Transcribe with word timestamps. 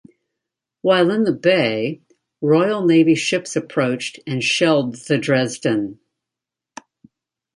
While 0.81 1.11
in 1.11 1.25
the 1.25 1.31
bay, 1.31 2.01
Royal 2.41 2.83
Navy 2.83 3.13
ships 3.13 3.55
approached 3.55 4.19
and 4.25 4.43
shelled 4.43 4.95
the 4.95 5.19
"Dresden". 5.19 5.99